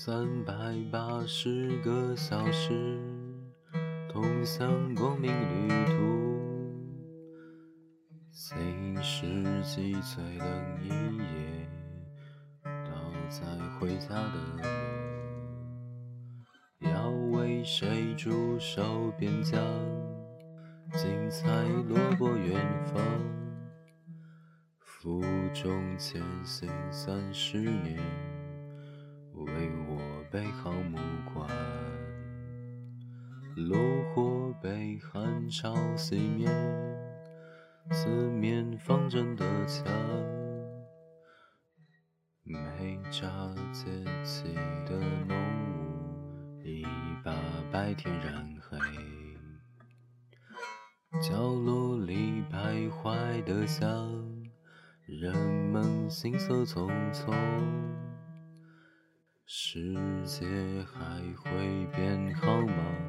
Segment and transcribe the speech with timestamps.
[0.00, 0.54] 三百
[0.92, 3.00] 八十个小时，
[4.08, 5.92] 通向光明旅途。
[8.30, 8.54] 四
[9.02, 9.26] 世
[9.64, 10.88] 纪最冷一
[11.18, 11.68] 夜，
[12.62, 12.92] 倒
[13.28, 13.44] 在
[13.80, 14.62] 回家的路。
[16.78, 19.60] 要为谁驻守边疆？
[20.92, 21.48] 精彩
[21.88, 23.02] 落魄远方。
[24.78, 25.20] 负
[25.52, 27.98] 重前行三十年。
[30.38, 30.96] 为我备好木
[31.34, 31.48] 棺，
[33.56, 33.74] 炉
[34.14, 36.46] 火被寒潮熄灭，
[37.90, 39.84] 四面方正的墙，
[42.44, 43.90] 没扎节
[44.22, 44.44] 气
[44.86, 45.36] 的浓
[45.74, 46.84] 雾已
[47.24, 47.34] 把
[47.72, 48.78] 白天染黑，
[51.20, 54.08] 角落里徘徊的香，
[55.04, 57.34] 人们行色匆匆。
[59.50, 59.82] 世
[60.26, 60.44] 界
[60.92, 63.07] 还会变好吗？